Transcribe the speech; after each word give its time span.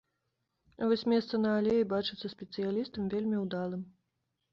А 0.85 0.85
вось 0.91 1.03
месца 1.13 1.39
на 1.43 1.51
алеі 1.57 1.83
бачыцца 1.93 2.31
спецыялістам 2.35 3.03
вельмі 3.13 3.37
ўдалым. 3.45 3.83